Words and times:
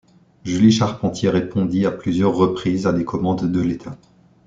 Julie 0.45 0.71
Charpentier 0.71 1.29
répondit 1.29 1.85
à 1.85 1.91
plusieurs 1.91 2.33
reprises 2.33 2.87
à 2.87 2.91
des 2.91 3.05
commandes 3.05 3.51
de 3.51 3.61
l'État. 3.61 3.99